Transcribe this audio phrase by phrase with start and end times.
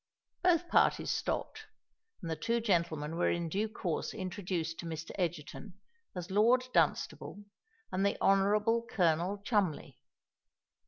[0.41, 1.67] Both parties stopped;
[2.23, 5.11] and the two gentlemen were in due course introduced to Mr.
[5.13, 5.75] Egerton
[6.15, 7.45] as Lord Dunstable
[7.91, 9.99] and the Honourable Colonel Cholmondeley.